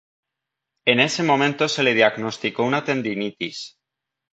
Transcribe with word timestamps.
En 0.87 0.99
ese 0.99 1.21
momento 1.21 1.69
se 1.69 1.83
le 1.83 1.93
diagnosticó 1.93 2.63
una 2.63 2.83
tendinitis. 2.83 3.77